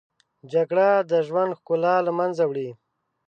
جګړه 0.51 0.87
د 1.09 1.11
ژوند 1.27 1.51
ښکلا 1.59 1.95
له 2.07 2.11
منځه 2.19 2.43
وړي 2.47 2.69